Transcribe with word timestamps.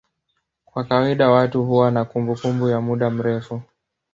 Kwa 0.65 0.83
kawaida 0.83 1.29
watu 1.29 1.63
huwa 1.63 1.91
na 1.91 2.05
kumbukumbu 2.05 2.69
ya 2.69 2.81
muda 2.81 3.09
mrefu. 3.09 3.61